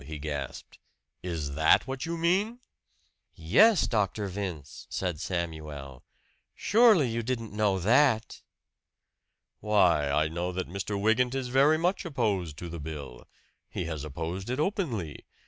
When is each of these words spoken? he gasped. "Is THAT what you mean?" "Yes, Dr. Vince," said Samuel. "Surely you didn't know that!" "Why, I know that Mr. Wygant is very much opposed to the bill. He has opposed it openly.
he 0.03 0.17
gasped. 0.17 0.79
"Is 1.21 1.53
THAT 1.53 1.85
what 1.85 2.07
you 2.07 2.17
mean?" 2.17 2.59
"Yes, 3.35 3.85
Dr. 3.85 4.25
Vince," 4.25 4.87
said 4.89 5.19
Samuel. 5.19 6.03
"Surely 6.55 7.07
you 7.07 7.21
didn't 7.21 7.53
know 7.53 7.77
that!" 7.77 8.41
"Why, 9.59 10.09
I 10.09 10.27
know 10.27 10.51
that 10.53 10.67
Mr. 10.67 10.99
Wygant 10.99 11.35
is 11.35 11.49
very 11.49 11.77
much 11.77 12.03
opposed 12.03 12.57
to 12.57 12.67
the 12.67 12.79
bill. 12.79 13.27
He 13.69 13.85
has 13.85 14.03
opposed 14.03 14.49
it 14.49 14.59
openly. 14.59 15.23